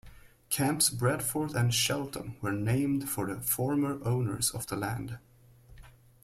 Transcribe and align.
Camps 0.49 0.89
Bradford 0.89 1.51
and 1.53 1.71
Shelton 1.71 2.35
were 2.41 2.51
named 2.53 3.07
for 3.07 3.27
the 3.31 3.39
former 3.39 4.03
owners 4.03 4.49
of 4.49 4.65
the 4.65 4.75
land. 4.75 5.19